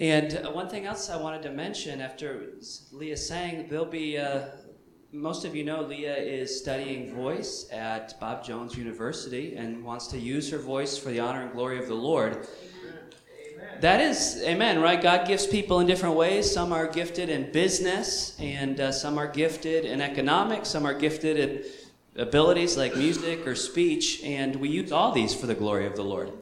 [0.00, 2.54] And uh, one thing else I wanted to mention after
[2.90, 4.46] Leah sang, there'll be, uh,
[5.12, 10.18] most of you know Leah is studying voice at Bob Jones University and wants to
[10.18, 12.48] use her voice for the honor and glory of the Lord.
[13.80, 15.02] That is, amen, right?
[15.02, 16.50] God gives people in different ways.
[16.50, 21.36] Some are gifted in business, and uh, some are gifted in economics, some are gifted
[21.36, 21.64] in
[22.16, 26.04] abilities like music or speech, and we use all these for the glory of the
[26.04, 26.32] Lord.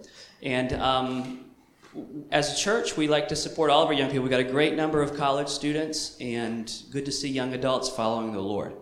[0.42, 1.47] And um,
[2.30, 4.22] as a church, we like to support all of our young people.
[4.22, 8.32] We've got a great number of college students, and good to see young adults following
[8.32, 8.74] the Lord.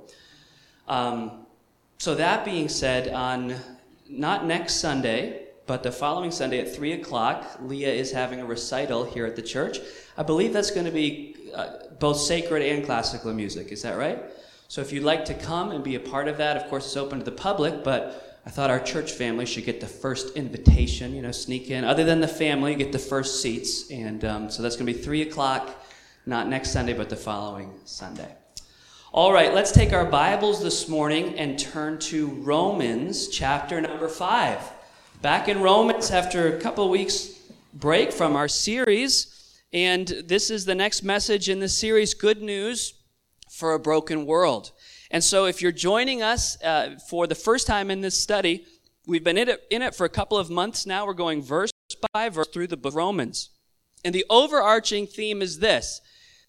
[0.88, 1.46] Um,
[1.98, 3.56] so, that being said, on
[4.08, 9.04] not next Sunday, but the following Sunday at 3 o'clock, Leah is having a recital
[9.04, 9.78] here at the church.
[10.16, 11.68] I believe that's going to be uh,
[11.98, 13.72] both sacred and classical music.
[13.72, 14.22] Is that right?
[14.68, 16.96] So, if you'd like to come and be a part of that, of course, it's
[16.96, 21.16] open to the public, but I thought our church family should get the first invitation,
[21.16, 21.82] you know, sneak in.
[21.82, 23.90] Other than the family, get the first seats.
[23.90, 25.84] And um, so that's going to be 3 o'clock,
[26.26, 28.32] not next Sunday, but the following Sunday.
[29.12, 34.60] All right, let's take our Bibles this morning and turn to Romans chapter number 5.
[35.22, 37.30] Back in Romans after a couple weeks
[37.74, 42.94] break from our series, and this is the next message in the series Good News
[43.50, 44.70] for a Broken World.
[45.10, 48.64] And so, if you're joining us uh, for the first time in this study,
[49.06, 51.06] we've been in it, in it for a couple of months now.
[51.06, 51.70] We're going verse
[52.12, 53.50] by verse through the book of Romans.
[54.04, 56.00] And the overarching theme is this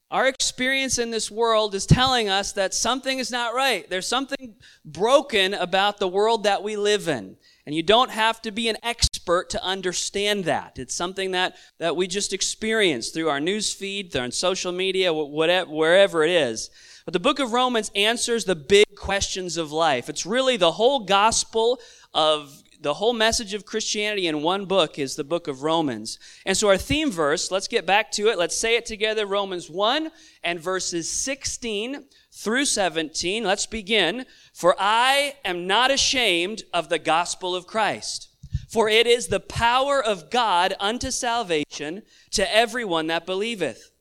[0.09, 3.89] our experience in this world is telling us that something is not right.
[3.89, 4.55] There's something
[4.85, 7.35] broken about the world that we live in.
[7.65, 10.79] And you don't have to be an expert to understand that.
[10.79, 15.11] It's something that, that we just experience through our news feed, through on social media,
[15.11, 16.69] whatever, wherever it is.
[17.07, 20.09] But the book of Romans answers the big questions of life.
[20.09, 21.79] It's really the whole gospel
[22.13, 26.19] of the whole message of Christianity in one book is the book of Romans.
[26.45, 28.37] And so our theme verse, let's get back to it.
[28.37, 30.11] Let's say it together Romans 1
[30.43, 33.45] and verses 16 through 17.
[33.45, 34.25] Let's begin.
[34.53, 38.27] For I am not ashamed of the gospel of Christ,
[38.67, 42.01] for it is the power of God unto salvation
[42.31, 43.91] to everyone that believeth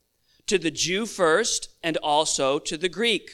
[0.46, 3.30] to the Jew first, and also to the Greek.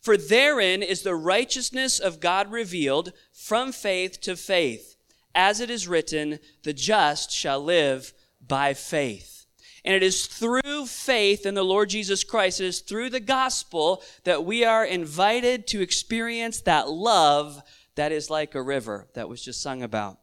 [0.00, 4.96] For therein is the righteousness of God revealed from faith to faith.
[5.34, 8.12] As it is written, the just shall live
[8.46, 9.46] by faith.
[9.84, 14.02] And it is through faith in the Lord Jesus Christ, it is through the gospel
[14.24, 17.62] that we are invited to experience that love
[17.94, 20.18] that is like a river that was just sung about.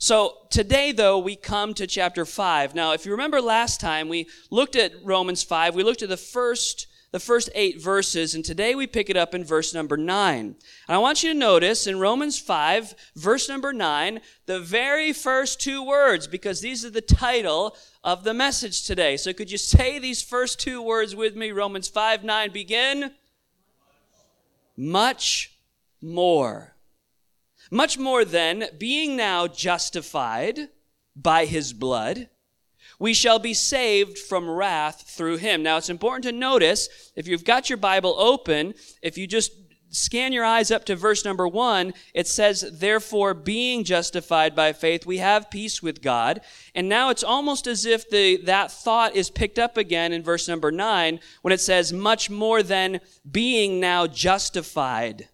[0.00, 2.72] So today, though, we come to chapter 5.
[2.72, 5.74] Now, if you remember last time, we looked at Romans 5.
[5.74, 9.34] We looked at the first, the first eight verses, and today we pick it up
[9.34, 10.38] in verse number 9.
[10.38, 10.56] And
[10.88, 15.84] I want you to notice in Romans 5, verse number 9, the very first two
[15.84, 19.16] words, because these are the title of the message today.
[19.16, 21.50] So could you say these first two words with me?
[21.50, 23.10] Romans 5, 9, begin.
[24.76, 25.56] Much
[26.00, 26.76] more.
[27.70, 30.68] Much more then, being now justified
[31.14, 32.28] by his blood,
[32.98, 35.62] we shall be saved from wrath through him.
[35.62, 39.52] Now it's important to notice, if you've got your Bible open, if you just
[39.90, 45.06] scan your eyes up to verse number one, it says, Therefore, being justified by faith,
[45.06, 46.40] we have peace with God.
[46.74, 50.48] And now it's almost as if the, that thought is picked up again in verse
[50.48, 55.28] number nine when it says, Much more than being now justified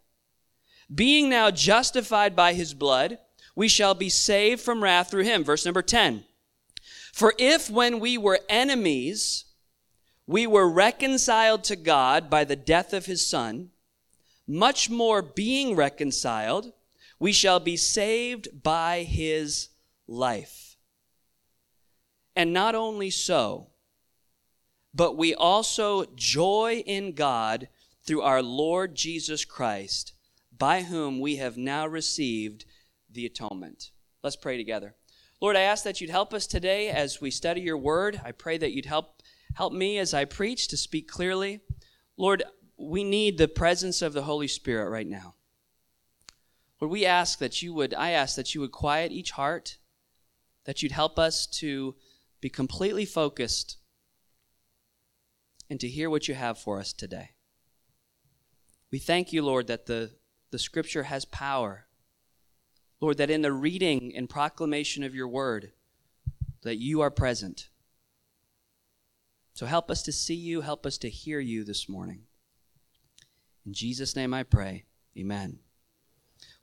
[0.93, 3.19] being now justified by his blood,
[3.55, 5.45] we shall be saved from wrath through him.
[5.45, 6.25] Verse number 10.
[7.13, 9.45] For if when we were enemies,
[10.27, 13.71] we were reconciled to God by the death of his son,
[14.47, 16.73] much more being reconciled,
[17.19, 19.69] we shall be saved by his
[20.09, 20.77] life.
[22.35, 23.69] And not only so,
[24.93, 27.69] but we also joy in God
[28.05, 30.14] through our Lord Jesus Christ
[30.57, 32.65] by whom we have now received
[33.11, 33.91] the atonement.
[34.23, 34.95] Let's pray together.
[35.41, 38.21] Lord, I ask that you'd help us today as we study your word.
[38.25, 39.23] I pray that you'd help
[39.55, 41.61] help me as I preach to speak clearly.
[42.17, 42.43] Lord,
[42.77, 45.35] we need the presence of the Holy Spirit right now.
[46.81, 49.79] Lord, we ask that you would I ask that you would quiet each heart,
[50.65, 51.95] that you'd help us to
[52.41, 53.79] be completely focused
[55.71, 57.31] and to hear what you have for us today.
[58.91, 60.13] We thank you, Lord, that the
[60.55, 61.87] the scripture has power.
[63.01, 65.73] Lord, that in the reading and proclamation of your word,
[66.63, 67.71] that you are present.
[69.55, 72.21] So help us to see you, help us to hear you this morning.
[73.67, 74.85] In Jesus' name I pray.
[75.19, 75.59] Amen.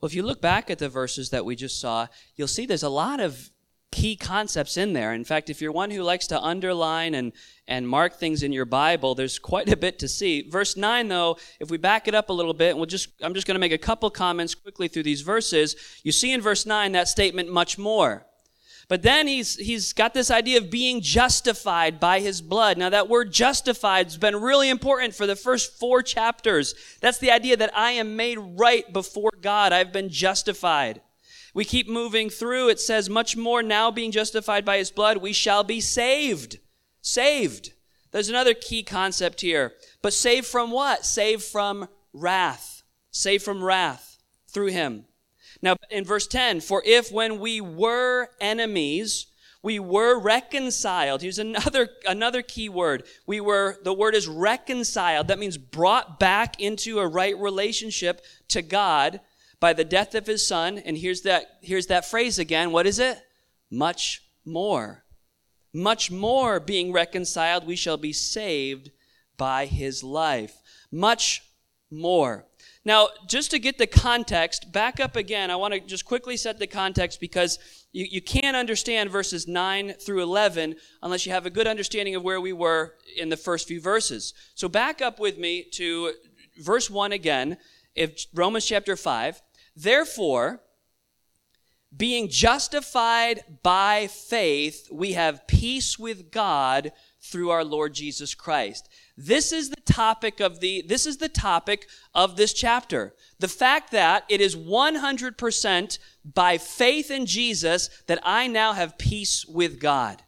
[0.00, 2.82] Well, if you look back at the verses that we just saw, you'll see there's
[2.82, 3.50] a lot of
[3.92, 5.12] key concepts in there.
[5.12, 7.32] In fact, if you're one who likes to underline and,
[7.68, 10.48] and mark things in your Bible, there's quite a bit to see.
[10.48, 13.34] Verse 9, though, if we back it up a little bit, and we'll just, I'm
[13.34, 15.76] just going to make a couple comments quickly through these verses.
[16.02, 18.26] You see in verse 9 that statement, much more.
[18.88, 22.78] But then he's, he's got this idea of being justified by his blood.
[22.78, 26.74] Now, that word justified has been really important for the first four chapters.
[27.00, 29.72] That's the idea that I am made right before God.
[29.72, 31.00] I've been justified.
[31.54, 32.68] We keep moving through.
[32.68, 36.58] It says, much more now being justified by his blood, we shall be saved.
[37.02, 37.72] Saved.
[38.10, 39.72] There's another key concept here.
[40.00, 41.04] But saved from what?
[41.04, 42.82] Saved from wrath.
[43.10, 44.18] Saved from wrath
[44.48, 45.04] through him.
[45.60, 49.26] Now, in verse 10, for if when we were enemies,
[49.62, 51.22] we were reconciled.
[51.22, 53.04] Here's another, another key word.
[53.26, 55.28] We were, the word is reconciled.
[55.28, 59.20] That means brought back into a right relationship to God
[59.62, 60.76] by the death of his son.
[60.78, 62.72] And here's that, here's that phrase again.
[62.72, 63.16] What is it?
[63.70, 65.04] Much more.
[65.72, 68.90] Much more being reconciled, we shall be saved
[69.36, 70.60] by his life.
[70.90, 71.42] Much
[71.92, 72.44] more.
[72.84, 75.48] Now, just to get the context, back up again.
[75.48, 77.60] I want to just quickly set the context because
[77.92, 80.74] you, you can't understand verses 9 through 11
[81.04, 84.34] unless you have a good understanding of where we were in the first few verses.
[84.56, 86.14] So back up with me to
[86.60, 87.58] verse 1 again,
[87.94, 89.40] if Romans chapter 5.
[89.74, 90.62] Therefore,
[91.94, 98.88] being justified by faith, we have peace with God through our Lord Jesus Christ.
[99.16, 103.14] This is the topic of the this is the topic of this chapter.
[103.38, 109.44] The fact that it is 100% by faith in Jesus that I now have peace
[109.46, 110.22] with God.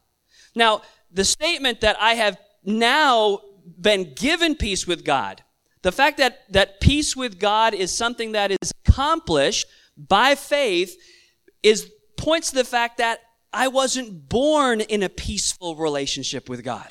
[0.54, 3.40] Now, the statement that I have now
[3.80, 5.42] been given peace with God
[5.84, 9.66] the fact that, that peace with God is something that is accomplished
[9.98, 10.96] by faith
[11.62, 13.18] is points to the fact that
[13.52, 16.88] I wasn't born in a peaceful relationship with God.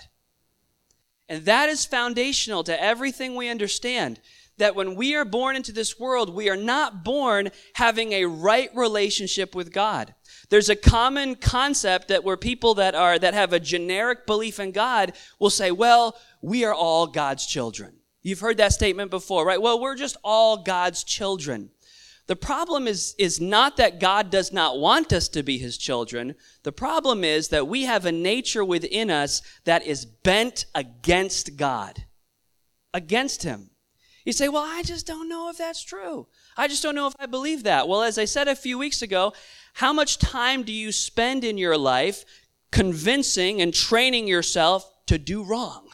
[1.27, 4.19] And that is foundational to everything we understand.
[4.59, 8.69] That when we are born into this world, we are not born having a right
[8.75, 10.13] relationship with God.
[10.51, 14.71] There's a common concept that where people that are, that have a generic belief in
[14.71, 17.95] God will say, well, we are all God's children.
[18.23, 19.61] You've heard that statement before, right?
[19.61, 21.69] Well, we're just all God's children.
[22.27, 26.35] The problem is, is not that God does not want us to be his children.
[26.63, 32.05] The problem is that we have a nature within us that is bent against God,
[32.93, 33.71] against him.
[34.23, 36.27] You say, well, I just don't know if that's true.
[36.55, 37.89] I just don't know if I believe that.
[37.89, 39.33] Well, as I said a few weeks ago,
[39.73, 42.23] how much time do you spend in your life
[42.71, 45.89] convincing and training yourself to do wrong?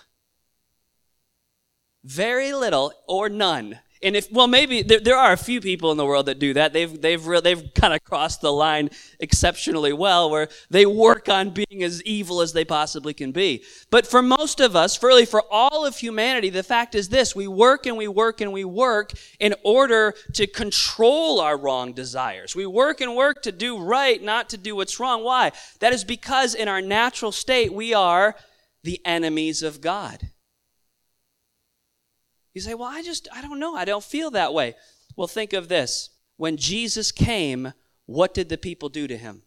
[2.04, 3.80] Very little or none.
[4.02, 6.54] And if, well, maybe there, there, are a few people in the world that do
[6.54, 6.72] that.
[6.72, 11.50] They've, they've, re- they've kind of crossed the line exceptionally well, where they work on
[11.50, 13.64] being as evil as they possibly can be.
[13.92, 17.50] But for most of us, really for all of humanity, the fact is this we
[17.50, 22.56] work and we work and we work in order to control our wrong desires.
[22.56, 25.26] We work and work to do right, not to do what's wrong.
[25.26, 25.52] Why?
[25.80, 28.36] That is because in our natural state, we are
[28.84, 30.30] the enemies of God.
[32.54, 33.76] You say, well, I just, I don't know.
[33.76, 34.76] I don't feel that way.
[35.16, 36.10] Well, think of this.
[36.38, 37.74] When Jesus came,
[38.06, 39.44] what did the people do to him?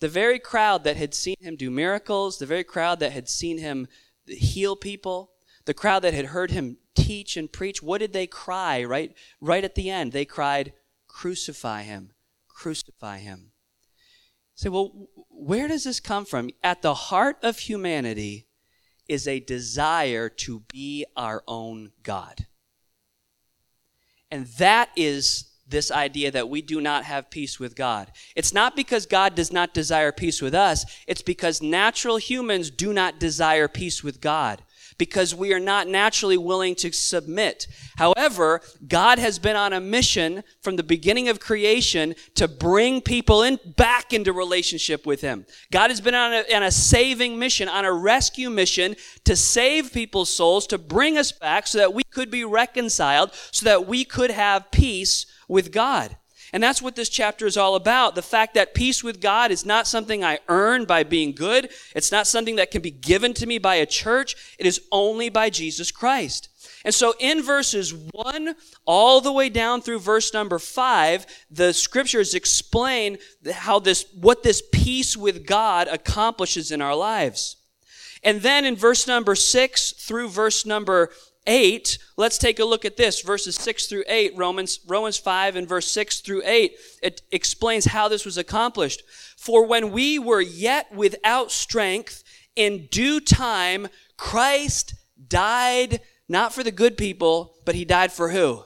[0.00, 3.58] The very crowd that had seen him do miracles, the very crowd that had seen
[3.58, 3.88] him
[4.26, 5.32] heal people,
[5.64, 9.64] the crowd that had heard him teach and preach, what did they cry right, right
[9.64, 10.12] at the end?
[10.12, 10.72] They cried,
[11.06, 12.12] Crucify him,
[12.48, 13.52] crucify him.
[14.54, 16.50] Say, well, where does this come from?
[16.62, 18.45] At the heart of humanity
[19.08, 22.46] is a desire to be our own God.
[24.30, 28.12] And that is this idea that we do not have peace with God.
[28.36, 32.92] It's not because God does not desire peace with us, it's because natural humans do
[32.92, 34.62] not desire peace with God
[34.98, 37.66] because we are not naturally willing to submit.
[37.96, 43.42] However, God has been on a mission from the beginning of creation to bring people
[43.42, 45.46] in back into relationship with Him.
[45.70, 49.92] God has been on a, on a saving mission, on a rescue mission to save
[49.92, 54.04] people's souls, to bring us back so that we could be reconciled, so that we
[54.04, 56.16] could have peace with God.
[56.56, 58.14] And that's what this chapter is all about.
[58.14, 61.68] The fact that peace with God is not something I earn by being good.
[61.94, 64.56] It's not something that can be given to me by a church.
[64.58, 66.48] It is only by Jesus Christ.
[66.82, 68.54] And so in verses 1
[68.86, 73.18] all the way down through verse number 5, the scriptures explain
[73.52, 77.56] how this, what this peace with God accomplishes in our lives.
[78.22, 81.10] And then in verse number 6 through verse number
[81.46, 85.68] 8, let's take a look at this, verses 6 through 8, Romans, Romans 5 and
[85.68, 86.76] verse 6 through 8.
[87.02, 89.02] It explains how this was accomplished.
[89.36, 92.24] For when we were yet without strength,
[92.56, 94.94] in due time, Christ
[95.28, 98.64] died not for the good people, but he died for who?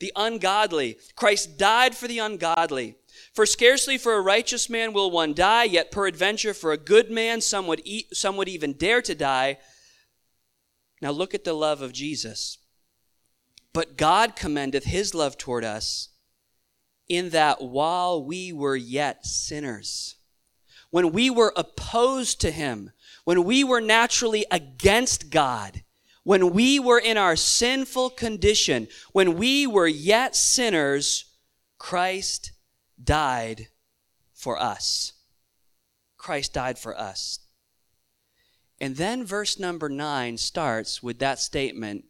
[0.00, 0.98] The ungodly.
[1.14, 2.96] Christ died for the ungodly.
[3.32, 7.40] For scarcely for a righteous man will one die, yet peradventure for a good man
[7.40, 9.58] some would, eat, some would even dare to die.
[11.00, 12.58] Now look at the love of Jesus.
[13.72, 16.08] But God commendeth his love toward us
[17.08, 20.16] in that while we were yet sinners,
[20.90, 22.92] when we were opposed to him,
[23.24, 25.82] when we were naturally against God,
[26.24, 31.26] when we were in our sinful condition, when we were yet sinners,
[31.78, 32.52] Christ
[33.02, 33.68] died
[34.32, 35.12] for us.
[36.16, 37.40] Christ died for us.
[38.80, 42.04] And then verse number nine starts with that statement,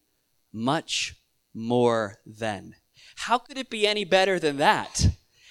[0.53, 1.15] much
[1.55, 2.75] more than.
[3.17, 5.07] How could it be any better than that?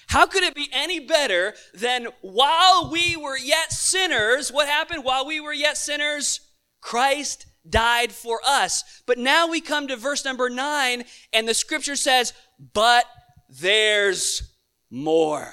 [0.08, 5.26] How could it be any better than while we were yet sinners, what happened while
[5.26, 6.40] we were yet sinners?
[6.80, 9.02] Christ died for us.
[9.06, 12.32] But now we come to verse number nine, and the scripture says,
[12.72, 13.04] but
[13.48, 14.54] there's
[14.90, 15.52] more.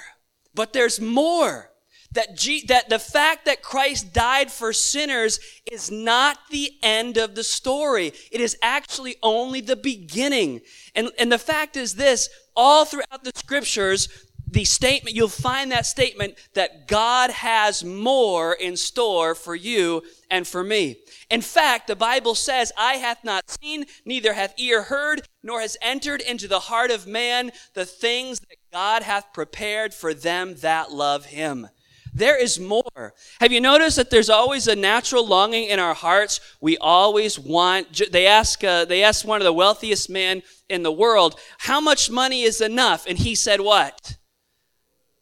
[0.54, 1.70] But there's more
[2.14, 5.38] that, G, that the fact that Christ died for sinners
[5.70, 8.12] is not the end of the story.
[8.32, 10.62] It is actually only the beginning.
[10.94, 14.08] And, and the fact is this, all throughout the scriptures,
[14.54, 20.46] the statement, you'll find that statement that God has more in store for you and
[20.46, 20.96] for me.
[21.28, 25.76] In fact, the Bible says, Eye hath not seen, neither hath ear heard, nor has
[25.82, 30.92] entered into the heart of man the things that God hath prepared for them that
[30.92, 31.68] love him.
[32.14, 33.12] There is more.
[33.40, 36.40] Have you noticed that there's always a natural longing in our hearts?
[36.60, 40.92] We always want, they ask, uh, they asked one of the wealthiest men in the
[40.92, 43.04] world, how much money is enough?
[43.08, 44.16] And he said what?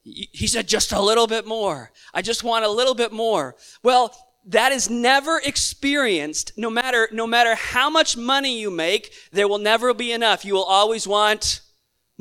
[0.02, 1.92] He said, just a little bit more.
[2.12, 3.56] I just want a little bit more.
[3.82, 9.46] Well, that is never experienced no matter no matter how much money you make there
[9.46, 11.61] will never be enough you will always want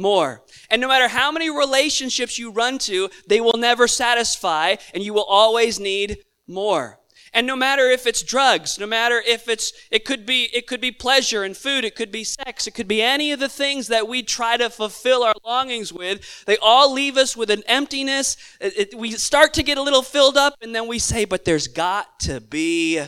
[0.01, 0.43] more.
[0.69, 5.13] And no matter how many relationships you run to, they will never satisfy and you
[5.13, 6.17] will always need
[6.47, 6.99] more.
[7.33, 10.81] And no matter if it's drugs, no matter if it's, it could be, it could
[10.81, 13.87] be pleasure and food, it could be sex, it could be any of the things
[13.87, 16.43] that we try to fulfill our longings with.
[16.45, 18.35] They all leave us with an emptiness.
[18.59, 21.45] It, it, we start to get a little filled up and then we say, but
[21.45, 23.01] there's got to be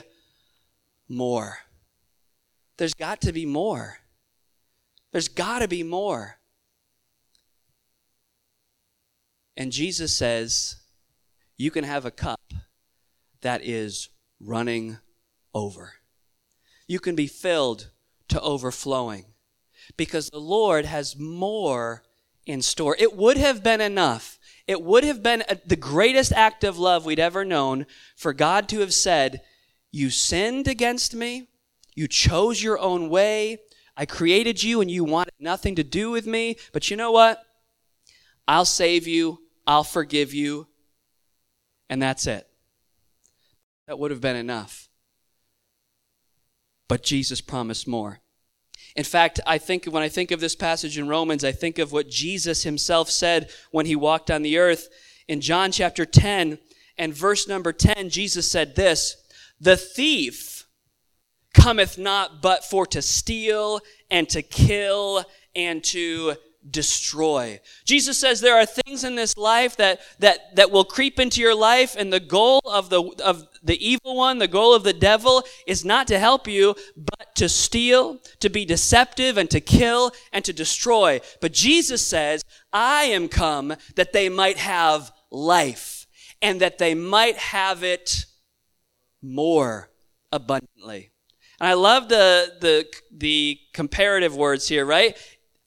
[1.10, 1.58] more.
[2.78, 3.98] There's got to be more.
[5.12, 6.40] There's got to be more.
[9.56, 10.78] And Jesus says,
[11.58, 12.54] You can have a cup
[13.42, 14.98] that is running
[15.54, 15.94] over.
[16.88, 17.92] You can be filled
[18.30, 19.26] to overflowing
[19.98, 22.04] because the Lord has more
[22.46, 22.96] in store.
[23.00, 24.40] It would have been enough.
[24.68, 28.80] It would have been the greatest act of love we'd ever known for God to
[28.80, 29.42] have said,
[29.92, 31.50] You sinned against me.
[31.96, 33.60] You chose your own way.
[33.96, 36.58] I created you and you wanted nothing to do with me.
[36.72, 37.44] But you know what?
[38.48, 39.40] I'll save you.
[39.66, 40.68] I'll forgive you.
[41.90, 42.48] And that's it.
[43.88, 44.90] That would have been enough.
[46.88, 48.20] But Jesus promised more.
[48.96, 51.92] In fact, I think when I think of this passage in Romans, I think of
[51.92, 54.90] what Jesus himself said when he walked on the earth.
[55.28, 56.60] In John chapter 10
[56.98, 59.18] and verse number 10, Jesus said this,
[59.60, 60.66] the thief
[61.54, 63.80] cometh not but for to steal
[64.12, 65.24] and to kill
[65.56, 66.36] and to
[66.70, 67.60] destroy.
[67.86, 71.56] Jesus says there are things in this life that, that, that will creep into your
[71.56, 75.44] life and the goal of the, of the evil one, the goal of the devil
[75.68, 80.44] is not to help you, but to steal, to be deceptive and to kill and
[80.46, 81.20] to destroy.
[81.42, 86.08] But Jesus says, I am come that they might have life
[86.42, 88.26] and that they might have it
[89.22, 89.90] more
[90.32, 91.12] abundantly.
[91.60, 95.18] And I love the, the, the comparative words here, right?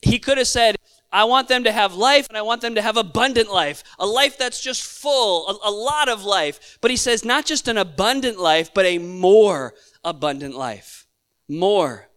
[0.06, 0.76] He could have said,
[1.12, 4.06] I want them to have life and I want them to have abundant life, a
[4.06, 6.78] life that's just full, a, a, lot of life.
[6.80, 11.06] But he says not just an abundant life, but a more abundant life.
[11.48, 12.08] More.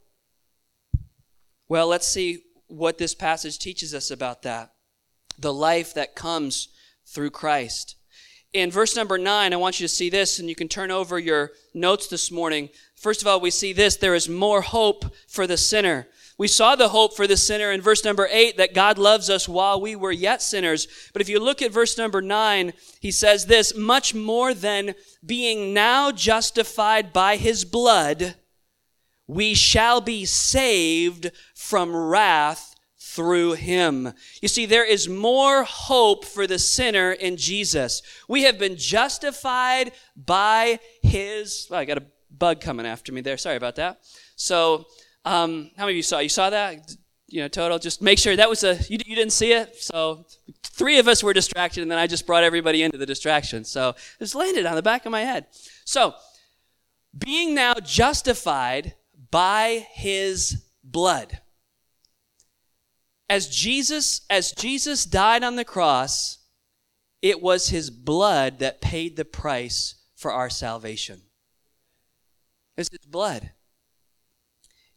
[1.68, 4.72] Well, let's see what this passage teaches us about that.
[5.40, 6.70] The life that comes
[7.08, 7.96] through Christ.
[8.54, 11.20] In verse number nine, I want you to see this, and you can turn over
[11.20, 12.70] your notes this morning.
[12.96, 16.08] First of all, we see this there is more hope for the sinner.
[16.40, 19.48] We saw the hope for the sinner in verse number eight that God loves us
[19.50, 20.88] while we were yet sinners.
[21.12, 25.74] But if you look at verse number nine, he says this, much more than being
[25.74, 28.36] now justified by his blood,
[29.28, 34.14] we shall be saved from wrath through him.
[34.42, 38.02] You see, there is more hope for the sinner in Jesus.
[38.30, 43.38] We have been justified by his, well, I got a bug coming after me there.
[43.38, 44.00] Sorry about that.
[44.38, 44.86] So,
[45.30, 46.18] um, how many of you saw?
[46.18, 46.96] You saw that?
[47.28, 47.78] You know, total.
[47.78, 49.76] Just make sure that was a, you, you didn't see it.
[49.76, 50.26] So,
[50.64, 53.64] three of us were distracted, and then I just brought everybody into the distraction.
[53.64, 55.46] So, it just landed on the back of my head.
[55.86, 56.16] So,
[57.16, 58.96] being now justified
[59.30, 61.40] by his blood.
[63.30, 66.40] As Jesus, as Jesus died on the cross,
[67.22, 71.22] it was his blood that paid the price for our salvation.
[72.76, 73.52] It's his blood.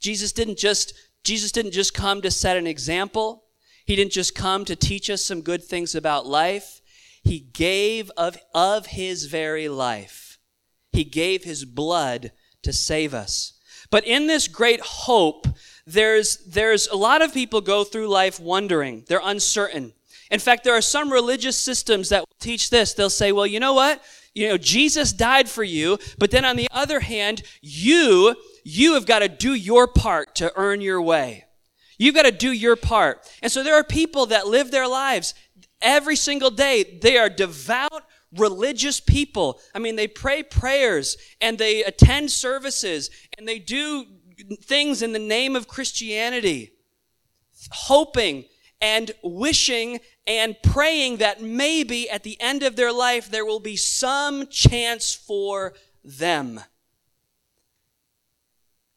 [0.02, 0.92] Jesus didn't just
[1.24, 3.44] Jesus didn't just come to set an example.
[3.86, 6.80] He didn't just come to teach us some good things about life.
[7.22, 10.38] He gave of, of his very life.
[10.90, 12.32] He gave his blood
[12.62, 13.54] to save us.
[13.90, 15.46] But in this great hope,
[15.86, 19.04] there's, there's a lot of people go through life wondering.
[19.06, 19.92] They're uncertain.
[20.30, 22.94] In fact, there are some religious systems that teach this.
[22.94, 24.02] They'll say, well, you know what?
[24.34, 29.06] You know, Jesus died for you, but then on the other hand, you, you have
[29.06, 31.44] got to do your part to earn your way.
[31.98, 33.28] You've got to do your part.
[33.42, 35.34] And so there are people that live their lives
[35.80, 36.98] every single day.
[37.00, 38.04] They are devout,
[38.36, 39.60] religious people.
[39.74, 44.06] I mean, they pray prayers and they attend services and they do
[44.62, 46.72] things in the name of Christianity,
[47.70, 48.44] hoping
[48.80, 53.76] and wishing and praying that maybe at the end of their life there will be
[53.76, 56.60] some chance for them.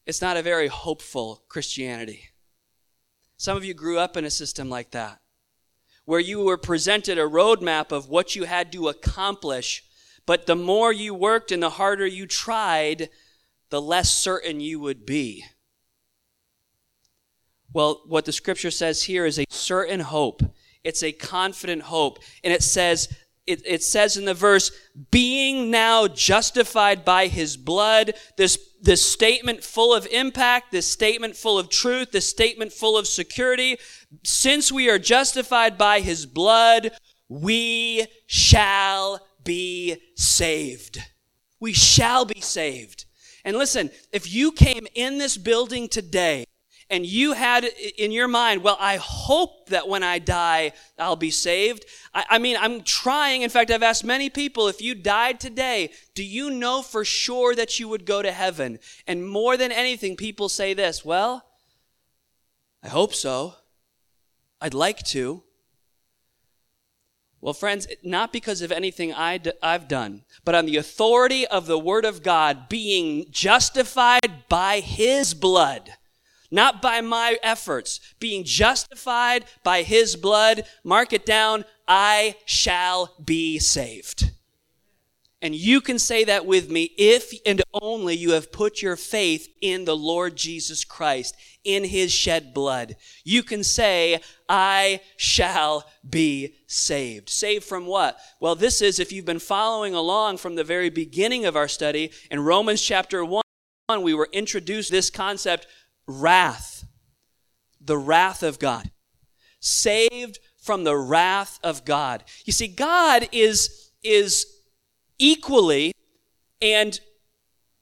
[0.05, 2.29] It's not a very hopeful Christianity.
[3.38, 5.19] Some of you grew up in a system like that
[6.05, 9.83] where you were presented a roadmap of what you had to accomplish,
[10.25, 13.09] but the more you worked and the harder you tried,
[13.69, 15.43] the less certain you would be.
[17.74, 20.41] Well, what the scripture says here is a certain hope.
[20.83, 22.19] It's a confident hope.
[22.43, 23.09] And it says,
[23.47, 24.71] it, it, says in the verse,
[25.12, 31.57] being now justified by his blood, this, this statement full of impact, this statement full
[31.57, 33.77] of truth, this statement full of security,
[34.24, 36.91] since we are justified by his blood,
[37.27, 41.00] we shall be saved.
[41.59, 43.05] We shall be saved.
[43.43, 46.45] And listen, if you came in this building today
[46.89, 47.65] and you had
[47.98, 51.85] in your mind, well, I hope that when I die, I'll be saved.
[52.13, 53.41] I, I, mean, I'm trying.
[53.41, 57.55] In fact, I've asked many people, if you died today, do you know for sure
[57.55, 58.77] that you would go to heaven?
[59.07, 61.45] And more than anything, people say this, well,
[62.83, 63.55] I hope so.
[64.61, 65.43] I'd like to.
[67.41, 71.67] Well, friends, not because of anything i d- I've done, but on the authority of
[71.67, 75.91] the Word of God being justified by His blood,
[76.51, 80.64] not by my efforts, being justified by His blood.
[80.84, 84.31] Mark it down, I shall be saved.
[85.42, 89.48] And you can say that with me if and only you have put your faith
[89.62, 92.96] in the Lord Jesus Christ, in his shed blood.
[93.24, 97.29] You can say, I shall be saved.
[97.29, 98.18] Saved from what?
[98.40, 102.12] Well, this is, if you've been following along from the very beginning of our study,
[102.31, 103.44] in Romans chapter 1,
[104.01, 105.68] we were introduced this concept,
[106.07, 106.85] wrath.
[107.81, 108.91] The wrath of God.
[109.59, 112.24] Saved from the wrath of God.
[112.46, 114.48] You see, God is, is
[115.20, 115.94] equally
[116.61, 117.00] and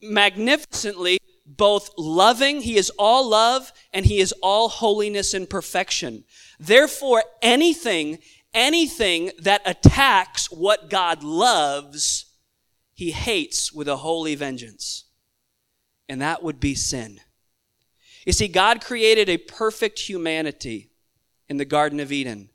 [0.01, 6.23] magnificently both loving, he is all love, and he is all holiness and perfection.
[6.59, 8.19] Therefore, anything,
[8.53, 12.25] anything that attacks what God loves,
[12.93, 15.05] he hates with a holy vengeance.
[16.07, 17.19] And that would be sin.
[18.25, 20.91] You see, God created a perfect humanity
[21.49, 22.49] in the Garden of Eden,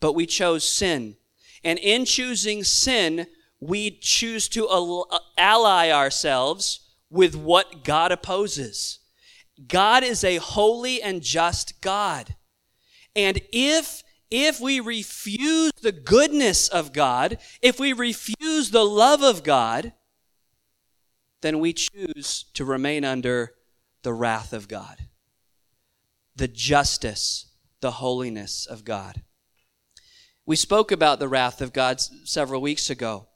[0.00, 1.16] but we chose sin.
[1.64, 3.26] And in choosing sin,
[3.60, 5.04] we choose to
[5.36, 9.00] ally ourselves with what God opposes.
[9.66, 12.36] God is a holy and just God.
[13.16, 19.42] And if if we refuse the goodness of God, if we refuse the love of
[19.42, 19.94] God,
[21.40, 23.54] then we choose to remain under
[24.08, 25.04] the wrath of God,
[26.34, 27.44] the justice,
[27.82, 29.20] the holiness of God.
[30.46, 33.28] We spoke about the wrath of God several weeks ago.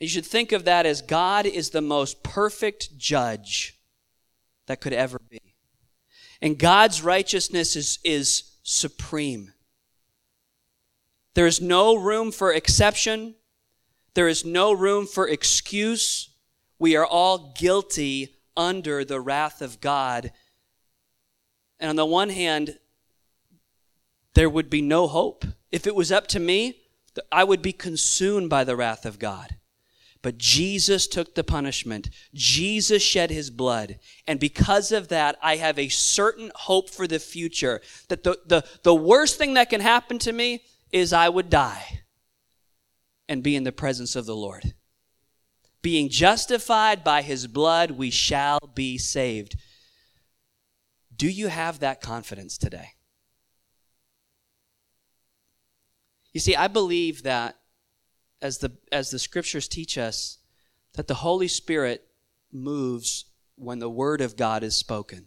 [0.00, 3.78] You should think of that as God is the most perfect judge
[4.68, 5.54] that could ever be.
[6.40, 9.52] And God's righteousness is, is supreme.
[11.34, 13.34] There is no room for exception.
[14.14, 16.30] There is no room for excuse.
[16.78, 20.32] We are all guilty under the wrath of God.
[21.78, 22.78] And on the one hand,
[24.34, 25.44] there would be no hope.
[25.72, 26.78] If it was up to me,
[27.32, 29.56] I would be consumed by the wrath of God.
[30.22, 32.10] But Jesus took the punishment.
[32.34, 33.98] Jesus shed his blood.
[34.26, 38.64] And because of that, I have a certain hope for the future that the, the,
[38.82, 42.00] the worst thing that can happen to me is I would die
[43.28, 44.74] and be in the presence of the Lord.
[45.86, 49.54] Being justified by his blood, we shall be saved.
[51.14, 52.94] Do you have that confidence today?
[56.32, 57.58] You see, I believe that
[58.42, 60.38] as the as the scriptures teach us
[60.94, 62.08] that the Holy Spirit
[62.50, 65.26] moves when the word of God is spoken.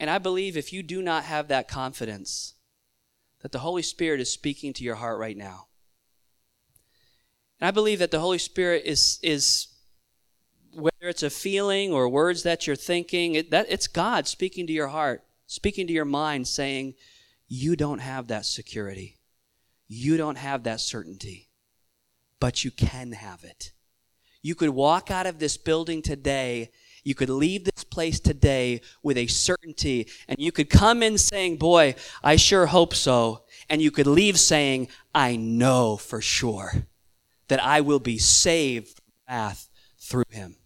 [0.00, 2.54] And I believe if you do not have that confidence
[3.42, 5.66] that the Holy Spirit is speaking to your heart right now.
[7.64, 9.68] And I believe that the Holy Spirit is is
[10.74, 14.72] whether it's a feeling or words that you're thinking, it, that it's God speaking to
[14.74, 16.92] your heart, speaking to your mind saying,
[17.48, 19.16] you don't have that security.
[19.88, 21.48] You don't have that certainty,
[22.38, 23.72] but you can have it.
[24.42, 26.70] You could walk out of this building today.
[27.02, 31.56] You could leave this place today with a certainty, and you could come in saying,
[31.56, 33.44] Boy, I sure hope so.
[33.70, 36.84] And you could leave saying, I know for sure
[37.48, 40.56] that I will be saved from wrath through him.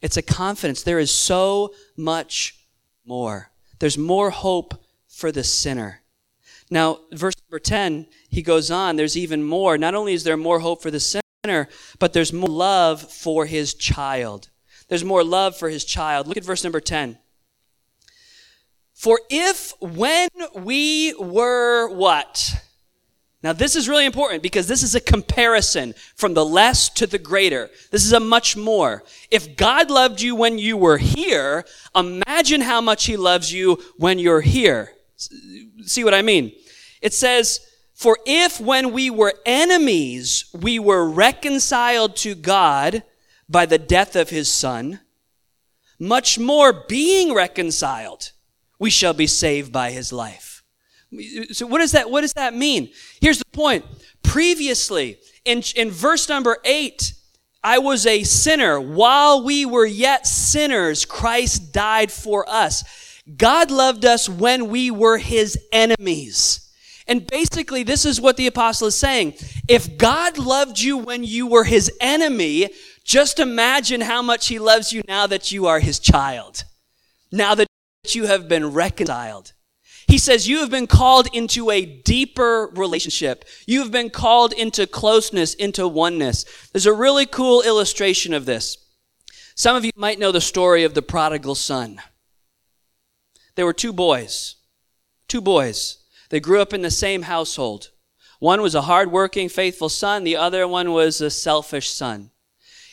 [0.00, 0.82] It's a confidence.
[0.82, 2.56] There is so much
[3.04, 3.50] more.
[3.78, 6.00] There's more hope for the sinner.
[6.70, 9.76] Now, verse number 10, he goes on, there's even more.
[9.76, 13.74] Not only is there more hope for the sinner, but there's more love for his
[13.74, 14.48] child.
[14.88, 16.26] There's more love for his child.
[16.26, 17.18] Look at verse number 10.
[18.94, 22.62] For if when we were what?
[23.42, 27.18] Now, this is really important because this is a comparison from the less to the
[27.18, 27.70] greater.
[27.90, 29.02] This is a much more.
[29.30, 34.20] If God loved you when you were here, imagine how much He loves you when
[34.20, 34.92] you're here.
[35.84, 36.52] See what I mean?
[37.00, 37.60] It says,
[37.94, 43.02] For if when we were enemies, we were reconciled to God
[43.48, 45.00] by the death of his son,
[45.98, 48.32] much more being reconciled,
[48.78, 50.51] we shall be saved by his life.
[51.52, 52.90] So what does that, what does that mean?
[53.20, 53.84] Here's the point.
[54.22, 57.14] Previously, in, in verse number eight,
[57.62, 58.80] I was a sinner.
[58.80, 63.20] While we were yet sinners, Christ died for us.
[63.36, 66.72] God loved us when we were his enemies.
[67.06, 69.34] And basically, this is what the apostle is saying.
[69.68, 72.70] If God loved you when you were his enemy,
[73.04, 76.64] just imagine how much he loves you now that you are his child.
[77.30, 77.66] Now that
[78.08, 79.52] you have been reconciled.
[80.12, 83.46] He says you have been called into a deeper relationship.
[83.64, 86.44] You have been called into closeness, into oneness.
[86.70, 88.76] There's a really cool illustration of this.
[89.54, 92.02] Some of you might know the story of the prodigal son.
[93.54, 94.56] There were two boys.
[95.28, 96.04] Two boys.
[96.28, 97.88] They grew up in the same household.
[98.38, 102.32] One was a hardworking, faithful son, the other one was a selfish son.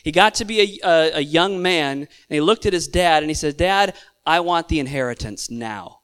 [0.02, 3.22] He got to be a, a, a young man, and he looked at his dad
[3.22, 5.99] and he said, Dad, I want the inheritance now.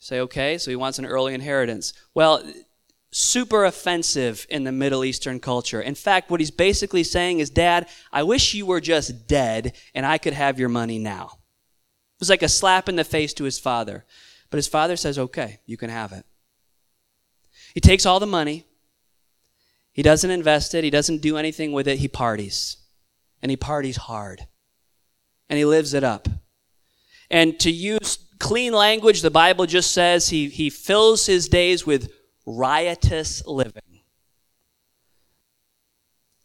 [0.00, 1.92] Say, okay, so he wants an early inheritance.
[2.14, 2.42] Well,
[3.12, 5.80] super offensive in the Middle Eastern culture.
[5.80, 10.06] In fact, what he's basically saying is, Dad, I wish you were just dead and
[10.06, 11.26] I could have your money now.
[12.14, 14.06] It was like a slap in the face to his father.
[14.48, 16.24] But his father says, okay, you can have it.
[17.74, 18.66] He takes all the money.
[19.92, 20.82] He doesn't invest it.
[20.82, 21.98] He doesn't do anything with it.
[21.98, 22.78] He parties.
[23.42, 24.46] And he parties hard.
[25.48, 26.26] And he lives it up.
[27.30, 32.10] And to use clean language, the Bible just says he, he fills his days with
[32.44, 33.82] riotous living.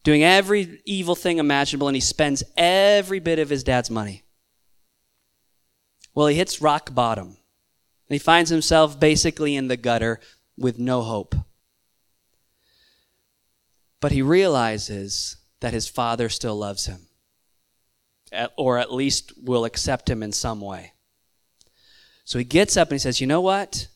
[0.03, 4.23] Doing every evil thing imaginable, and he spends every bit of his dad's money.
[6.13, 7.37] Well, he hits rock bottom.
[8.07, 10.19] And he finds himself basically in the gutter
[10.55, 11.33] with no hope.
[13.99, 17.07] But he realizes that his father still loves him,
[18.55, 20.93] or at least will accept him in some way.
[22.25, 23.87] So he gets up and he says, You know what?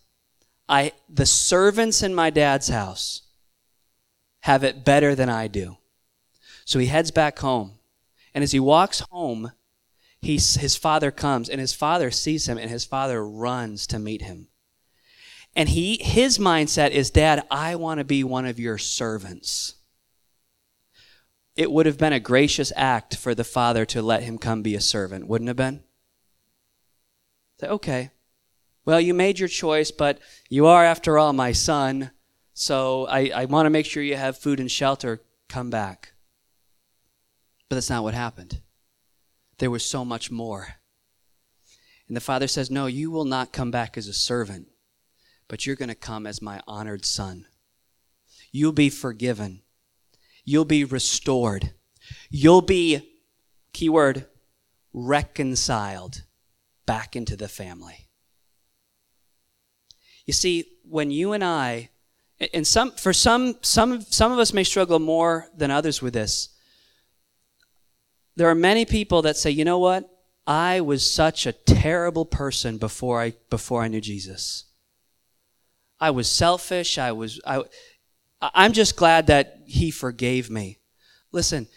[0.67, 3.23] I, the servants in my dad's house
[4.41, 5.77] have it better than I do.
[6.63, 7.73] So he heads back home.
[8.33, 9.51] And as he walks home,
[10.21, 14.21] He's, his father comes and his father sees him and his father runs to meet
[14.21, 14.47] him.
[15.55, 19.75] And he, his mindset is, Dad, I want to be one of your servants.
[21.55, 24.75] It would have been a gracious act for the father to let him come be
[24.75, 25.83] a servant, wouldn't it have been?
[27.59, 28.11] Say, okay.
[28.89, 30.17] Well, you made your choice, but
[30.49, 32.09] you are, after all, my son.
[32.55, 35.21] So I, I want to make sure you have food and shelter.
[35.47, 36.13] Come back.
[37.69, 38.61] But that's not what happened.
[39.59, 40.69] there was so much more.
[42.07, 44.69] And the father says, No, you will not come back as a servant,
[45.47, 47.45] but you're going to come as my honored son.
[48.51, 49.61] You'll be forgiven.
[50.43, 51.73] You'll be restored.
[52.31, 53.07] You'll be,
[53.71, 54.25] keyword,
[54.93, 56.23] reconciled
[56.87, 58.08] back into the family.
[60.29, 61.89] You see, when you and I,
[62.53, 66.49] and some, for some, some, some of us may struggle more than others with this.
[68.35, 70.07] There are many people that say, you know what?
[70.45, 74.65] I was such a terrible person before I, before I knew Jesus.
[75.99, 76.99] I was selfish.
[76.99, 77.63] I was, I,
[78.39, 80.77] I'm just glad that he forgave me.
[81.31, 81.67] Listen,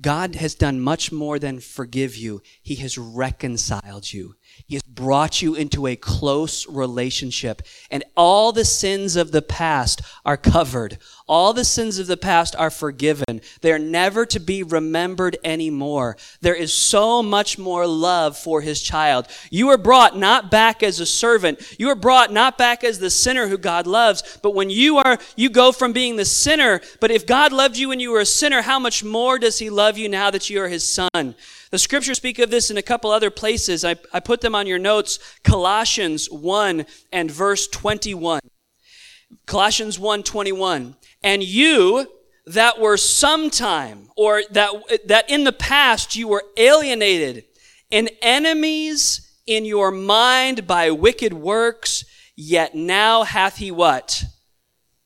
[0.00, 2.42] God has done much more than forgive you.
[2.62, 4.36] He has reconciled you.
[4.66, 7.62] He has brought you into a close relationship.
[7.90, 10.98] And all the sins of the past are covered.
[11.32, 13.40] All the sins of the past are forgiven.
[13.62, 16.18] They're never to be remembered anymore.
[16.42, 19.28] There is so much more love for his child.
[19.50, 21.74] You are brought not back as a servant.
[21.78, 24.40] You are brought not back as the sinner who God loves.
[24.42, 26.82] But when you are, you go from being the sinner.
[27.00, 29.70] But if God loved you when you were a sinner, how much more does he
[29.70, 31.34] love you now that you are his son?
[31.70, 33.86] The scriptures speak of this in a couple other places.
[33.86, 35.18] I, I put them on your notes.
[35.44, 38.40] Colossians 1 and verse 21.
[39.46, 40.96] Colossians 1 21.
[41.22, 42.06] And you
[42.46, 44.72] that were sometime, or that,
[45.06, 47.44] that in the past you were alienated
[47.90, 54.24] and enemies in your mind by wicked works, yet now hath he what?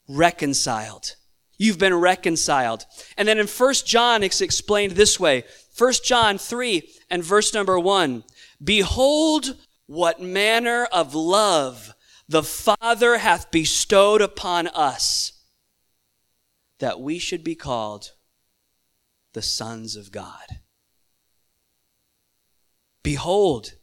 [0.08, 1.16] Reconciled.
[1.58, 2.84] You've been reconciled.
[3.16, 5.44] And then in 1 John, it's explained this way.
[5.76, 8.24] 1 John 3 and verse number 1.
[8.62, 11.94] Behold, what manner of love
[12.28, 15.32] the Father hath bestowed upon us,
[16.78, 18.12] that we should be called
[19.32, 20.60] the sons of God.
[23.02, 23.75] Behold,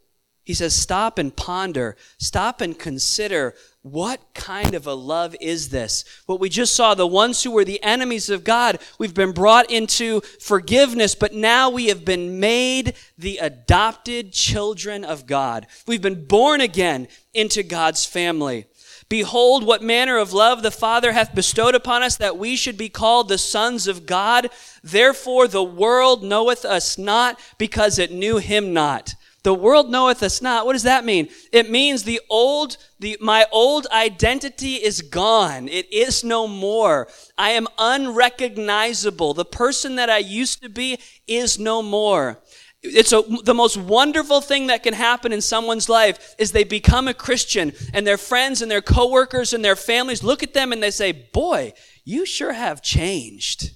[0.44, 6.04] he says, stop and ponder, stop and consider what kind of a love is this?
[6.26, 9.70] What we just saw, the ones who were the enemies of God, we've been brought
[9.70, 15.66] into forgiveness, but now we have been made the adopted children of God.
[15.86, 18.66] We've been born again into God's family.
[19.08, 22.88] Behold, what manner of love the Father hath bestowed upon us that we should be
[22.88, 24.48] called the sons of God.
[24.82, 29.14] Therefore, the world knoweth us not because it knew him not.
[29.44, 30.64] The world knoweth us not.
[30.64, 31.28] What does that mean?
[31.52, 35.68] It means the old, the, my old identity is gone.
[35.68, 37.08] It is no more.
[37.36, 39.34] I am unrecognizable.
[39.34, 42.40] The person that I used to be is no more.
[42.82, 47.06] It's a, the most wonderful thing that can happen in someone's life is they become
[47.06, 50.82] a Christian and their friends and their coworkers and their families look at them and
[50.82, 53.72] they say, boy, you sure have changed.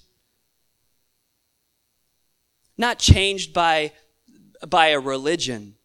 [2.75, 3.91] Not changed by
[4.67, 5.75] by a religion.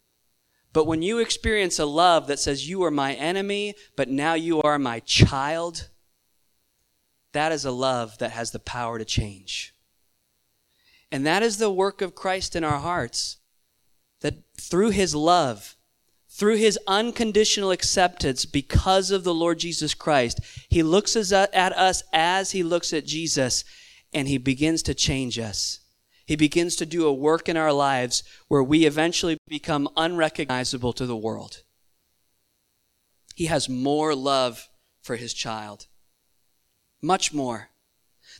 [0.73, 4.61] But when you experience a love that says, You are my enemy, but now you
[4.61, 5.89] are my child,
[7.31, 9.73] that is a love that has the power to change.
[11.11, 13.37] And that is the work of Christ in our hearts.
[14.21, 15.75] That through his love,
[16.29, 22.51] through his unconditional acceptance because of the Lord Jesus Christ, he looks at us as
[22.51, 23.63] he looks at Jesus
[24.13, 25.79] and he begins to change us.
[26.25, 31.05] He begins to do a work in our lives where we eventually become unrecognizable to
[31.05, 31.63] the world.
[33.35, 34.69] He has more love
[35.01, 35.87] for his child.
[37.01, 37.69] Much more.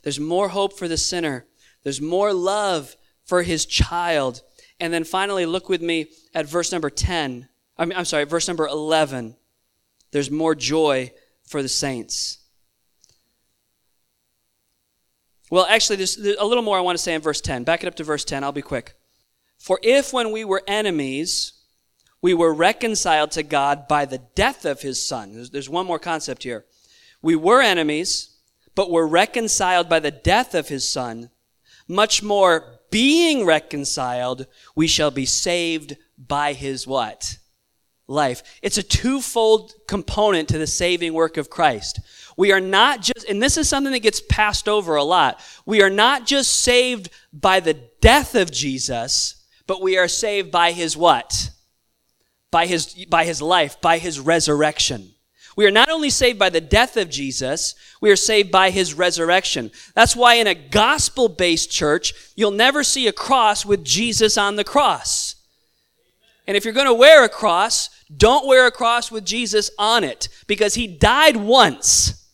[0.01, 1.45] There's more hope for the sinner.
[1.83, 4.41] There's more love for his child.
[4.79, 7.47] And then finally, look with me at verse number 10.
[7.77, 9.35] I mean, I'm sorry, verse number 11.
[10.11, 11.11] There's more joy
[11.47, 12.39] for the saints.
[15.51, 17.63] Well, actually, there's, there's a little more I want to say in verse 10.
[17.63, 18.43] Back it up to verse 10.
[18.43, 18.95] I'll be quick.
[19.57, 21.53] For if when we were enemies,
[22.21, 25.33] we were reconciled to God by the death of his son.
[25.33, 26.65] There's, there's one more concept here.
[27.21, 28.35] We were enemies,
[28.73, 31.29] but were reconciled by the death of his son.
[31.87, 37.37] Much more being reconciled, we shall be saved by his what?
[38.07, 38.41] Life.
[38.61, 41.99] It's a twofold component to the saving work of Christ.
[42.37, 45.39] We are not just, and this is something that gets passed over a lot.
[45.65, 50.71] We are not just saved by the death of Jesus, but we are saved by
[50.71, 51.51] his what?
[52.51, 55.11] By his, by his life, by his resurrection.
[55.55, 58.93] We are not only saved by the death of Jesus, we are saved by his
[58.93, 59.71] resurrection.
[59.93, 64.57] That's why in a gospel based church, you'll never see a cross with Jesus on
[64.57, 65.35] the cross.
[66.45, 70.03] And if you're going to wear a cross, don't wear a cross with Jesus on
[70.03, 72.24] it because he died once.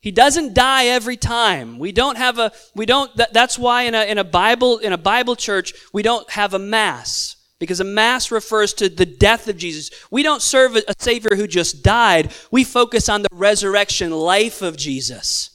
[0.00, 1.78] He doesn't die every time.
[1.78, 4.92] We don't have a, we don't, that, that's why in a, in a Bible, in
[4.92, 7.36] a Bible church, we don't have a mass.
[7.58, 9.90] Because a mass refers to the death of Jesus.
[10.10, 12.32] We don't serve a, Savior who just died.
[12.50, 15.50] We focus on the resurrection life of Jesus.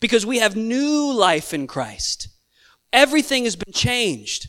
[0.00, 2.26] Because we have new life in Christ.
[2.92, 4.48] Everything has been changed.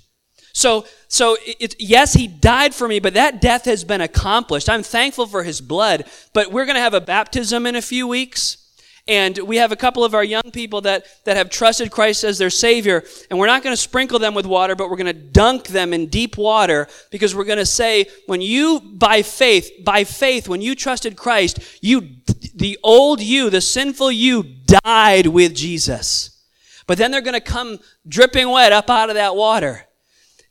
[0.53, 4.69] So, so it, yes, he died for me, but that death has been accomplished.
[4.69, 8.07] I'm thankful for his blood, but we're going to have a baptism in a few
[8.07, 8.64] weeks.
[9.07, 12.39] And we have a couple of our young people that, that have trusted Christ as
[12.39, 13.03] their Savior.
[13.29, 15.93] And we're not going to sprinkle them with water, but we're going to dunk them
[15.93, 20.61] in deep water because we're going to say, when you, by faith, by faith, when
[20.61, 22.09] you trusted Christ, you,
[22.55, 24.41] the old you, the sinful you,
[24.83, 26.41] died with Jesus.
[26.87, 29.85] But then they're going to come dripping wet up out of that water.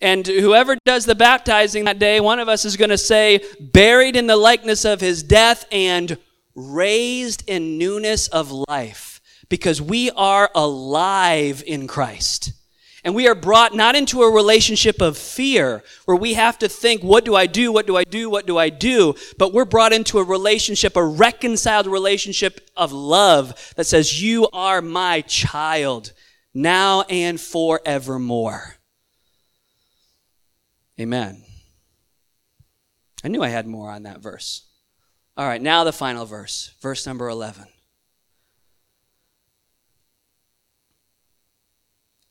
[0.01, 4.15] And whoever does the baptizing that day, one of us is going to say, buried
[4.15, 6.19] in the likeness of his death and
[6.55, 12.53] raised in newness of life because we are alive in Christ.
[13.05, 17.03] And we are brought not into a relationship of fear where we have to think,
[17.03, 17.71] what do I do?
[17.71, 18.31] What do I do?
[18.31, 19.15] What do I do?
[19.37, 24.81] But we're brought into a relationship, a reconciled relationship of love that says, you are
[24.81, 26.15] my child
[26.55, 28.77] now and forevermore.
[30.99, 31.45] Amen.
[33.23, 34.64] I knew I had more on that verse.
[35.37, 37.67] All right, now the final verse, verse number 11.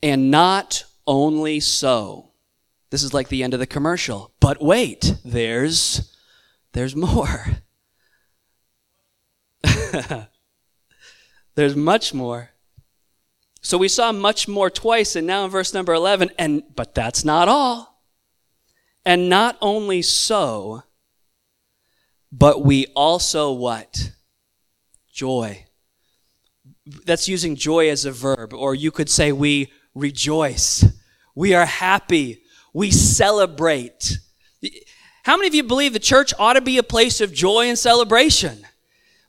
[0.01, 2.29] And not only so.
[2.89, 4.31] This is like the end of the commercial.
[4.39, 6.15] But wait, there's
[6.73, 7.45] there's more.
[11.55, 12.51] there's much more.
[13.61, 17.23] So we saw much more twice and now in verse number 11 and but that's
[17.23, 18.01] not all.
[19.05, 20.83] And not only so,
[22.35, 24.11] but we also what?
[25.13, 25.65] Joy.
[27.05, 30.83] That's using joy as a verb, or you could say we rejoice.
[31.35, 32.41] We are happy.
[32.73, 34.17] We celebrate.
[35.23, 37.77] How many of you believe the church ought to be a place of joy and
[37.77, 38.65] celebration?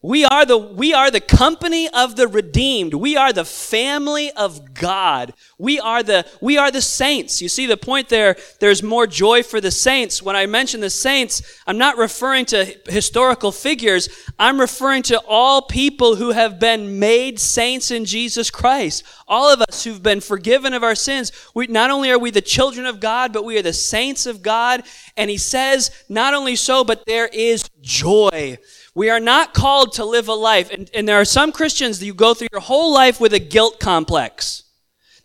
[0.05, 2.93] We are the, we are the company of the redeemed.
[2.93, 5.33] We are the family of God.
[5.57, 7.40] We are the, we are the saints.
[7.40, 10.23] You see the point there, there's more joy for the saints.
[10.23, 14.11] When I mention the saints, I'm not referring to historical figures.
[14.38, 19.05] I'm referring to all people who have been made saints in Jesus Christ.
[19.27, 21.33] All of us who've been forgiven of our sins.
[21.55, 24.43] We, not only are we the children of God, but we are the saints of
[24.43, 24.83] God.
[25.17, 28.59] And he says, not only so, but there is joy.
[28.94, 30.70] We are not called to live a life.
[30.70, 33.38] And, and there are some Christians that you go through your whole life with a
[33.38, 34.62] guilt complex.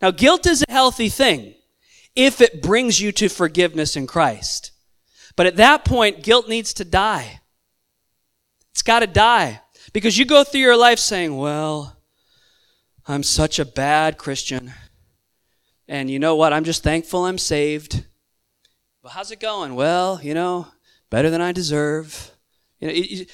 [0.02, 1.54] Now, guilt is a healthy thing
[2.16, 4.72] if it brings you to forgiveness in Christ.
[5.36, 7.40] But at that point, guilt needs to die.
[8.72, 9.60] It's got to die.
[9.92, 11.96] Because you go through your life saying, well,
[13.06, 14.72] I'm such a bad Christian.
[15.88, 16.52] And you know what?
[16.52, 18.04] I'm just thankful I'm saved.
[19.02, 19.74] But how's it going?
[19.74, 20.68] Well, you know,
[21.08, 22.30] better than I deserve.
[22.78, 23.24] You know,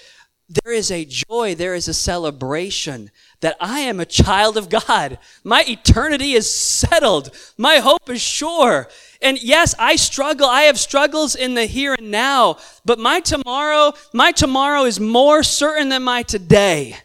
[0.49, 5.19] there is a joy, there is a celebration that I am a child of God.
[5.43, 7.31] My eternity is settled.
[7.59, 8.89] My hope is sure.
[9.21, 10.47] And yes, I struggle.
[10.47, 15.43] I have struggles in the here and now, but my tomorrow, my tomorrow is more
[15.43, 16.97] certain than my today.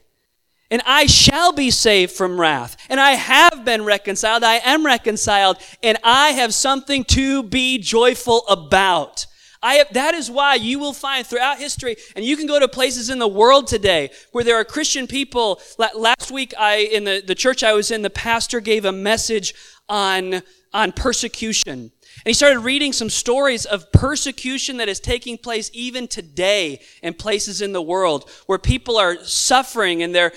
[0.69, 2.77] And I shall be saved from wrath.
[2.89, 4.43] And I have been reconciled.
[4.43, 5.58] I am reconciled.
[5.84, 9.25] And I have something to be joyful about.
[9.63, 13.10] I, that is why you will find throughout history, and you can go to places
[13.10, 15.62] in the world today where there are Christian people.
[15.78, 19.54] Last week, I, in the, the church I was in, the pastor gave a message
[19.88, 20.41] on,
[20.74, 21.91] on persecution.
[22.23, 27.15] And he started reading some stories of persecution that is taking place even today in
[27.15, 30.31] places in the world where people are suffering and they're,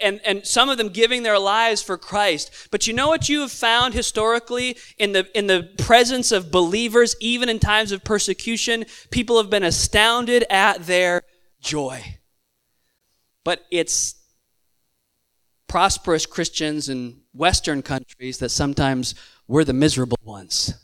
[0.00, 2.68] and, and some of them giving their lives for Christ.
[2.70, 7.16] But you know what you have found historically in the, in the presence of believers,
[7.18, 8.84] even in times of persecution?
[9.10, 11.22] People have been astounded at their
[11.60, 12.00] joy.
[13.42, 14.14] But it's
[15.66, 19.16] prosperous Christians in Western countries that sometimes
[19.48, 20.74] we're the miserable ones.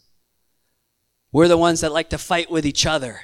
[1.33, 3.21] We're the ones that like to fight with each other.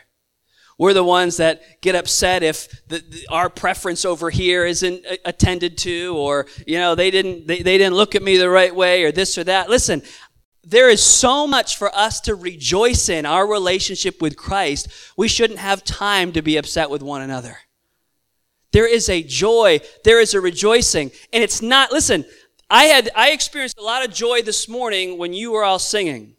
[0.78, 5.78] We're the ones that get upset if the, the, our preference over here isn't attended
[5.78, 9.04] to, or you know they didn't they, they didn't look at me the right way,
[9.04, 9.70] or this or that.
[9.70, 10.02] Listen,
[10.62, 14.88] there is so much for us to rejoice in our relationship with Christ.
[15.16, 17.56] We shouldn't have time to be upset with one another.
[18.72, 21.90] There is a joy, there is a rejoicing, and it's not.
[21.90, 22.26] Listen,
[22.68, 26.35] I had I experienced a lot of joy this morning when you were all singing.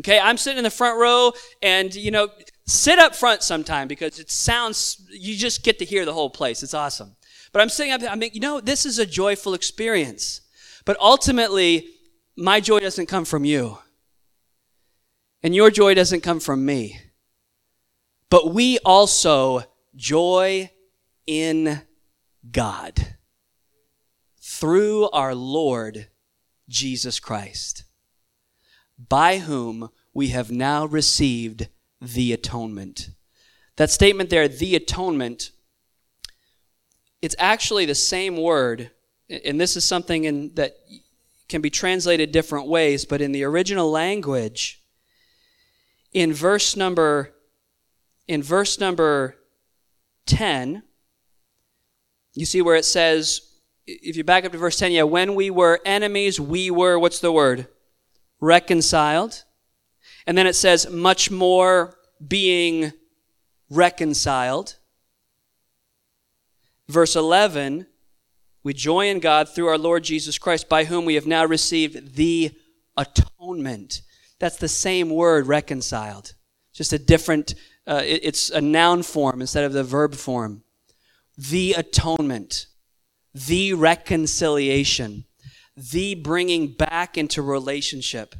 [0.00, 1.32] Okay, I'm sitting in the front row,
[1.62, 2.28] and you know,
[2.66, 6.62] sit up front sometime because it sounds, you just get to hear the whole place.
[6.62, 7.16] It's awesome.
[7.52, 10.40] But I'm sitting saying, I mean, you know, this is a joyful experience.
[10.84, 11.86] But ultimately,
[12.36, 13.78] my joy doesn't come from you.
[15.42, 17.00] And your joy doesn't come from me.
[18.30, 19.62] But we also
[19.94, 20.70] joy
[21.26, 21.82] in
[22.50, 23.14] God
[24.40, 26.08] through our Lord
[26.68, 27.84] Jesus Christ,
[29.08, 31.68] by whom we have now received
[32.00, 33.10] the atonement.
[33.76, 35.50] That statement there, the atonement,
[37.20, 38.90] it's actually the same word,
[39.28, 40.76] and this is something in, that
[41.48, 44.82] can be translated different ways, but in the original language,
[46.12, 47.34] in verse number
[48.26, 49.36] in verse number
[50.26, 50.82] 10,
[52.32, 53.42] you see where it says,
[53.86, 57.18] if you back up to verse 10, yeah, when we were enemies, we were, what's
[57.18, 57.68] the word?
[58.44, 59.44] Reconciled.
[60.26, 62.92] And then it says, much more being
[63.70, 64.76] reconciled.
[66.88, 67.86] Verse 11,
[68.62, 72.16] we joy in God through our Lord Jesus Christ, by whom we have now received
[72.16, 72.52] the
[72.98, 74.02] atonement.
[74.38, 76.34] That's the same word, reconciled.
[76.74, 77.54] Just a different,
[77.86, 80.64] uh, it, it's a noun form instead of the verb form.
[81.38, 82.66] The atonement,
[83.32, 85.24] the reconciliation,
[85.76, 88.34] the bringing back into relationship.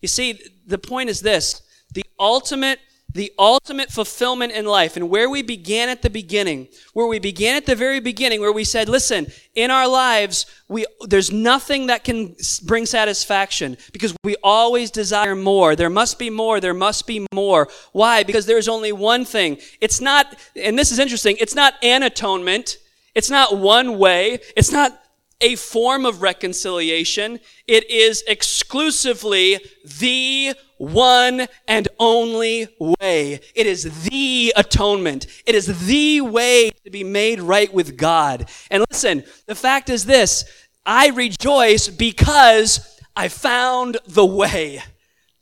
[0.00, 1.62] You see, the point is this
[1.92, 2.78] the ultimate
[3.14, 7.54] the ultimate fulfillment in life and where we began at the beginning where we began
[7.54, 12.02] at the very beginning where we said listen in our lives we there's nothing that
[12.02, 15.76] can bring satisfaction because we always desire more.
[15.76, 16.58] There must be more.
[16.60, 17.68] There must be more.
[17.92, 18.24] Why?
[18.24, 19.58] Because there's only one thing.
[19.80, 22.78] It's not and this is interesting it's not an atonement.
[23.14, 24.40] It's not one way.
[24.56, 25.00] It's not
[25.40, 27.40] a form of reconciliation.
[27.66, 29.60] It is exclusively
[29.98, 33.40] the one and only way.
[33.54, 35.26] It is the atonement.
[35.46, 38.48] It is the way to be made right with God.
[38.70, 40.44] And listen, the fact is this
[40.86, 44.82] I rejoice because I found the way.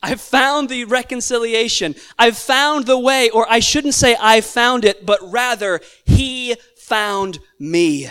[0.02, 1.94] I've found the reconciliation.
[2.18, 7.38] I've found the way, or I shouldn't say I found it, but rather He found
[7.58, 8.08] me.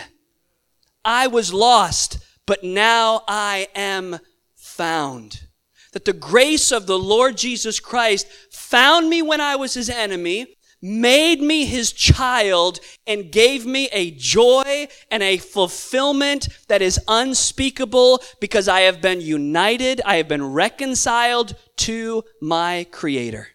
[1.04, 4.18] I was lost, but now I am
[4.54, 5.48] found.
[5.92, 10.56] That the grace of the Lord Jesus Christ found me when I was his enemy,
[10.80, 18.22] made me his child, and gave me a joy and a fulfillment that is unspeakable
[18.40, 23.48] because I have been united, I have been reconciled to my Creator.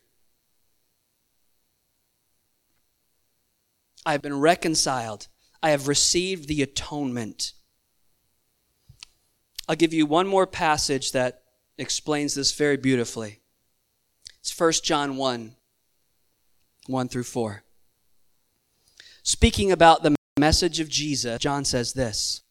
[4.05, 5.27] I have been reconciled
[5.61, 7.53] I have received the atonement.
[9.67, 11.43] I'll give you one more passage that
[11.77, 13.41] explains this very beautifully.
[14.39, 15.55] It's 1 John 1
[16.87, 17.63] 1 through 4.
[19.23, 22.43] Speaking about the message of Jesus, John says this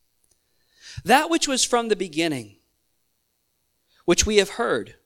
[1.04, 2.56] That which was from the beginning,
[4.04, 4.96] which we have heard,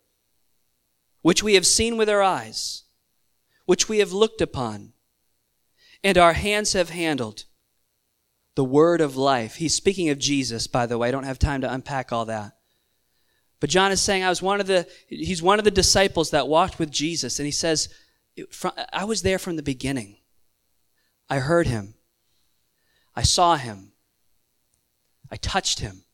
[1.22, 2.82] which we have seen with our eyes,
[3.66, 4.94] which we have looked upon,
[6.02, 7.44] and our hands have handled
[8.54, 9.56] the word of life.
[9.56, 11.08] He's speaking of Jesus, by the way.
[11.08, 12.52] I don't have time to unpack all that.
[13.60, 16.48] But John is saying I was one of the he's one of the disciples that
[16.48, 17.88] walked with Jesus and he says
[18.92, 20.16] I was there from the beginning.
[21.28, 21.94] I heard him.
[23.14, 23.92] I saw him.
[25.30, 26.04] I touched him.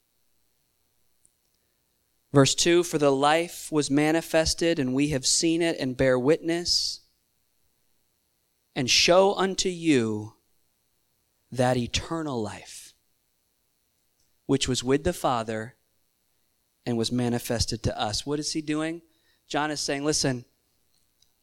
[2.33, 7.01] Verse 2 For the life was manifested, and we have seen it and bear witness,
[8.75, 10.35] and show unto you
[11.51, 12.95] that eternal life,
[14.47, 15.75] which was with the Father
[16.85, 18.25] and was manifested to us.
[18.25, 19.03] What is he doing?
[19.49, 20.45] John is saying, Listen,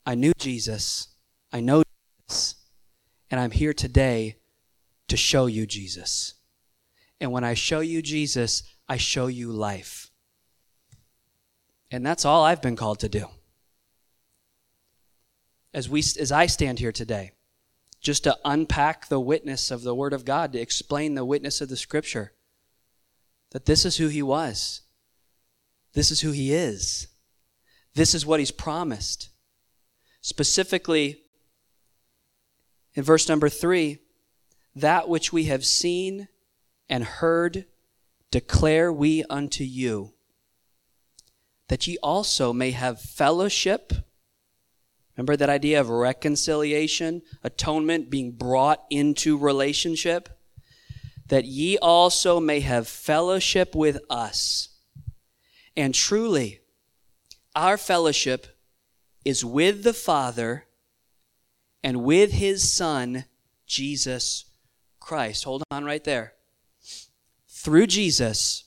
[0.05, 1.09] I knew Jesus,
[1.51, 1.83] I know
[2.27, 2.55] Jesus,
[3.31, 4.37] and I'm here today
[5.07, 6.35] to show you Jesus.
[7.19, 10.11] And when I show you Jesus, I show you life.
[11.91, 13.27] And that's all I've been called to do.
[15.73, 17.31] As, we, as I stand here today,
[18.03, 21.69] just to unpack the witness of the Word of God, to explain the witness of
[21.69, 22.33] the Scripture.
[23.51, 24.81] That this is who He was,
[25.93, 27.07] this is who He is,
[27.95, 29.29] this is what He's promised.
[30.21, 31.21] Specifically,
[32.93, 33.99] in verse number three,
[34.75, 36.27] that which we have seen
[36.89, 37.65] and heard
[38.31, 40.13] declare we unto you,
[41.69, 43.93] that ye also may have fellowship
[45.15, 50.29] Remember that idea of reconciliation, atonement, being brought into relationship?
[51.27, 54.69] That ye also may have fellowship with us.
[55.77, 56.61] And truly,
[57.55, 58.47] our fellowship
[59.23, 60.65] is with the Father
[61.83, 63.25] and with his Son,
[63.65, 64.45] Jesus
[64.99, 65.43] Christ.
[65.43, 66.33] Hold on right there.
[67.63, 68.65] through Jesus,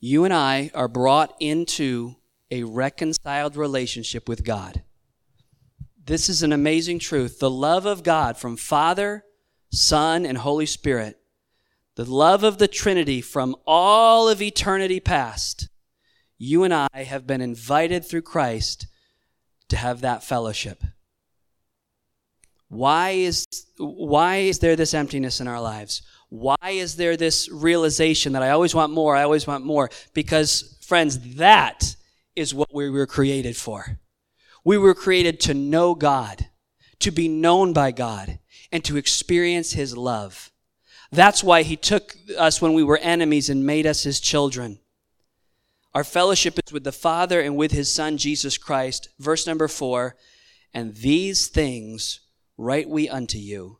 [0.00, 2.16] you and I are brought into
[2.50, 4.82] a reconciled relationship with God.
[6.04, 7.38] This is an amazing truth.
[7.38, 9.24] The love of God from Father,
[9.70, 11.18] Son, and Holy Spirit,
[11.96, 15.68] the love of the Trinity from all of eternity past,
[16.38, 18.86] you and I have been invited through Christ
[19.68, 20.82] to have that fellowship.
[22.68, 23.46] Why is,
[23.78, 26.02] why is there this emptiness in our lives?
[26.28, 29.90] Why is there this realization that I always want more, I always want more?
[30.14, 31.96] Because, friends, that
[32.38, 33.98] is what we were created for.
[34.64, 36.46] We were created to know God,
[37.00, 38.38] to be known by God,
[38.70, 40.50] and to experience His love.
[41.10, 44.78] That's why He took us when we were enemies and made us His children.
[45.94, 49.08] Our fellowship is with the Father and with His Son, Jesus Christ.
[49.18, 50.16] Verse number four,
[50.72, 52.20] and these things
[52.56, 53.78] write we unto you,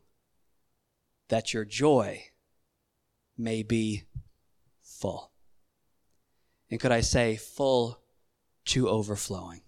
[1.29, 2.23] that your joy
[3.37, 4.03] may be
[4.81, 5.31] full.
[6.71, 7.98] And could I say, full
[8.69, 9.61] to overflowing?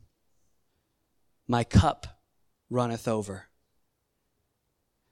[1.47, 2.21] My cup
[2.69, 3.47] runneth over.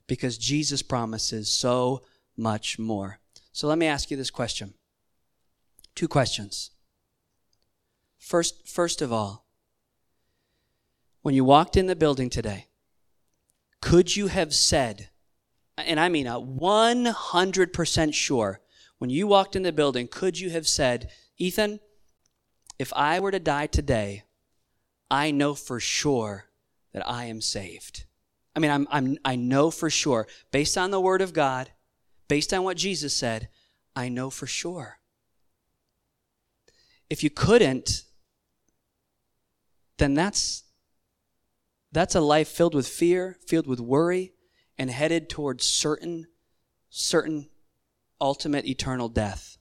[0.07, 2.03] Because Jesus promises so
[2.37, 3.19] much more.
[3.51, 4.73] So let me ask you this question.
[5.95, 6.71] Two questions.
[8.17, 9.45] First, first of all,
[11.21, 12.67] when you walked in the building today,
[13.81, 15.09] could you have said,
[15.77, 18.61] and I mean a 100% sure,
[18.97, 21.79] when you walked in the building, could you have said, Ethan,
[22.79, 24.23] if I were to die today,
[25.11, 26.45] I know for sure
[26.93, 28.05] that I am saved.
[28.55, 31.71] I mean, I'm, I'm, I know for sure, based on the Word of God,
[32.27, 33.49] based on what Jesus said,
[33.95, 34.99] I know for sure.
[37.09, 38.03] If you couldn't,
[39.97, 40.63] then that's,
[41.91, 44.33] that's a life filled with fear, filled with worry,
[44.77, 46.27] and headed towards certain,
[46.89, 47.49] certain
[48.21, 49.58] ultimate eternal death.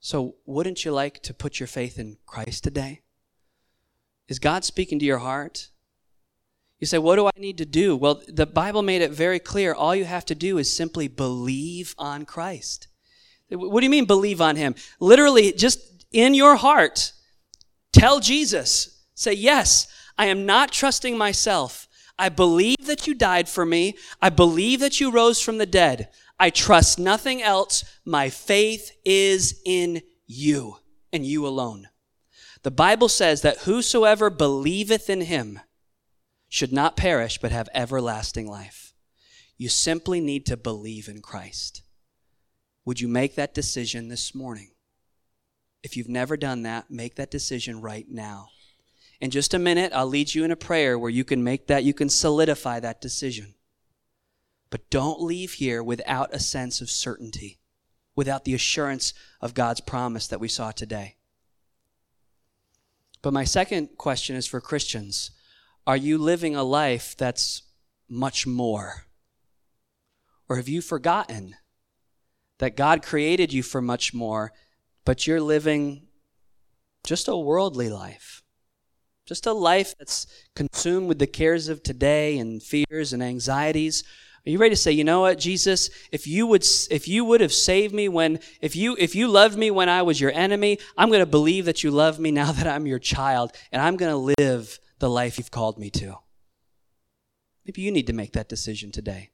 [0.00, 3.02] So, wouldn't you like to put your faith in Christ today?
[4.28, 5.70] Is God speaking to your heart?
[6.78, 7.96] You say, What do I need to do?
[7.96, 9.74] Well, the Bible made it very clear.
[9.74, 12.88] All you have to do is simply believe on Christ.
[13.50, 14.74] What do you mean, believe on Him?
[15.00, 15.80] Literally, just
[16.12, 17.12] in your heart,
[17.92, 21.88] tell Jesus, say, Yes, I am not trusting myself.
[22.18, 23.96] I believe that you died for me.
[24.20, 26.08] I believe that you rose from the dead.
[26.38, 27.84] I trust nothing else.
[28.04, 30.76] My faith is in you
[31.12, 31.88] and you alone.
[32.62, 35.60] The Bible says that whosoever believeth in him
[36.48, 38.94] should not perish but have everlasting life.
[39.56, 41.82] You simply need to believe in Christ.
[42.84, 44.70] Would you make that decision this morning?
[45.82, 48.48] If you've never done that, make that decision right now.
[49.20, 51.84] In just a minute, I'll lead you in a prayer where you can make that,
[51.84, 53.54] you can solidify that decision.
[54.70, 57.58] But don't leave here without a sense of certainty,
[58.14, 61.16] without the assurance of God's promise that we saw today.
[63.22, 65.30] But my second question is for Christians
[65.86, 67.62] Are you living a life that's
[68.08, 69.06] much more?
[70.48, 71.56] Or have you forgotten
[72.58, 74.52] that God created you for much more,
[75.04, 76.06] but you're living
[77.04, 78.42] just a worldly life?
[79.26, 84.02] Just a life that's consumed with the cares of today and fears and anxieties.
[84.48, 87.42] Are you ready to say, you know what, Jesus, if you would if you would
[87.42, 90.78] have saved me when if you if you loved me when I was your enemy,
[90.96, 93.98] I'm going to believe that you love me now that I'm your child and I'm
[93.98, 96.20] going to live the life you've called me to.
[97.66, 99.32] Maybe you need to make that decision today.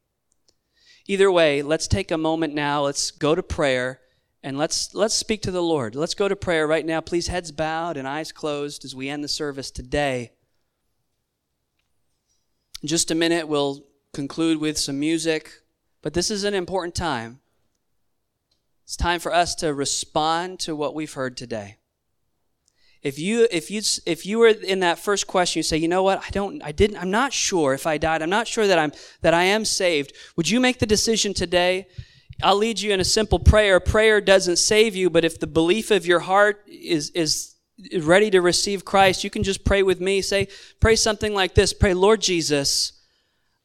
[1.06, 2.82] Either way, let's take a moment now.
[2.82, 4.00] Let's go to prayer
[4.42, 5.94] and let's let's speak to the Lord.
[5.94, 7.00] Let's go to prayer right now.
[7.00, 10.32] Please heads bowed and eyes closed as we end the service today.
[12.82, 13.84] In just a minute we'll
[14.14, 15.50] conclude with some music,
[16.02, 17.40] but this is an important time.
[18.84, 21.76] It's time for us to respond to what we've heard today.
[23.02, 26.02] If you if you if you were in that first question, you say, you know
[26.02, 28.22] what, I don't, I didn't, I'm not sure if I died.
[28.22, 30.14] I'm not sure that I'm that I am saved.
[30.36, 31.86] Would you make the decision today
[32.42, 33.78] I'll lead you in a simple prayer.
[33.80, 37.54] Prayer doesn't save you, but if the belief of your heart is, is
[38.00, 40.20] ready to receive Christ, you can just pray with me.
[40.20, 40.48] Say,
[40.80, 41.72] pray something like this.
[41.72, 42.93] Pray, Lord Jesus,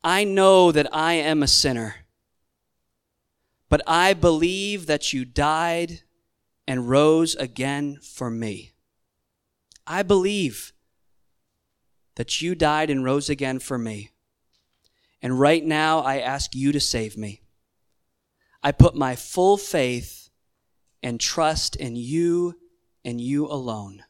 [0.03, 1.95] I know that I am a sinner,
[3.67, 6.01] but I believe that you died
[6.67, 8.71] and rose again for me.
[9.85, 10.71] I believe
[12.15, 14.11] that you died and rose again for me.
[15.21, 17.41] And right now, I ask you to save me.
[18.63, 20.29] I put my full faith
[21.01, 22.55] and trust in you
[23.03, 24.03] and you alone.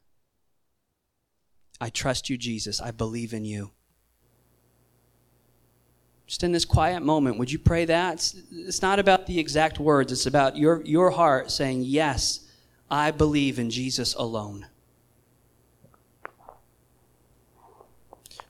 [1.81, 2.81] I trust you, Jesus.
[2.81, 3.71] I believe in you.
[6.29, 8.13] Just in this quiet moment, would you pray that?
[8.13, 12.41] It's, it's not about the exact words, it's about your, your heart saying, Yes,
[12.87, 14.67] I believe in Jesus alone.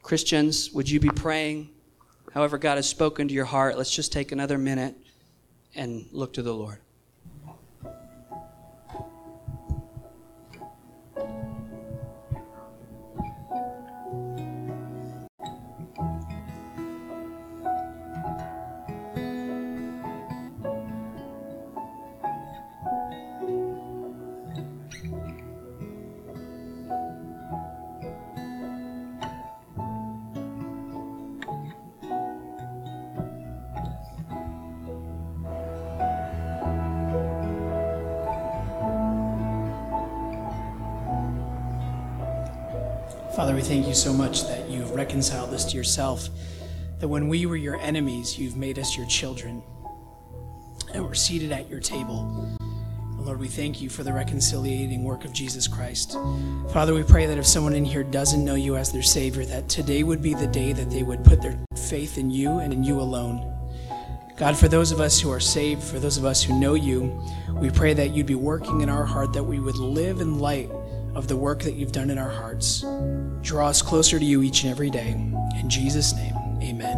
[0.01, 1.69] Christians, would you be praying?
[2.33, 3.77] However, God has spoken to your heart.
[3.77, 4.95] Let's just take another minute
[5.73, 6.79] and look to the Lord.
[43.39, 46.27] Father, we thank you so much that you've reconciled us to yourself,
[46.99, 49.63] that when we were your enemies, you've made us your children,
[50.93, 52.59] and we're seated at your table.
[53.17, 56.17] Lord, we thank you for the reconciliating work of Jesus Christ.
[56.73, 59.69] Father, we pray that if someone in here doesn't know you as their Savior, that
[59.69, 62.83] today would be the day that they would put their faith in you and in
[62.83, 63.55] you alone.
[64.35, 67.17] God, for those of us who are saved, for those of us who know you,
[67.53, 70.69] we pray that you'd be working in our heart, that we would live in light
[71.15, 72.83] of the work that you've done in our hearts.
[73.41, 75.11] Draw us closer to you each and every day.
[75.59, 76.97] In Jesus' name, amen.